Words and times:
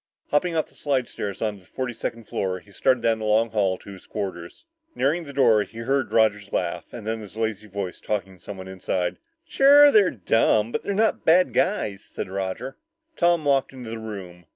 Hopping 0.31 0.55
off 0.55 0.65
the 0.65 0.73
slidestairs 0.73 1.43
onto 1.43 1.59
the 1.59 1.65
forty 1.67 1.93
second 1.93 2.23
floor, 2.23 2.57
he 2.59 2.71
started 2.71 3.03
down 3.03 3.19
the 3.19 3.25
long 3.25 3.51
hall 3.51 3.77
to 3.77 3.91
his 3.91 4.07
quarters. 4.07 4.65
Nearing 4.95 5.25
the 5.25 5.31
door, 5.31 5.61
he 5.61 5.77
heard 5.77 6.11
Roger's 6.11 6.51
laugh, 6.51 6.85
and 6.91 7.05
then 7.05 7.19
his 7.19 7.37
lazy 7.37 7.67
voice 7.67 8.01
talking 8.01 8.37
to 8.37 8.43
someone 8.43 8.67
inside. 8.67 9.17
"Sure, 9.47 9.91
they're 9.91 10.09
dumb, 10.09 10.71
but 10.71 10.81
they're 10.81 10.95
not 10.95 11.23
bad 11.23 11.53
guys," 11.53 12.03
said 12.03 12.29
Roger. 12.31 12.77
Tom 13.15 13.45
walked 13.45 13.73
into 13.73 13.91
the 13.91 13.99
room. 13.99 14.47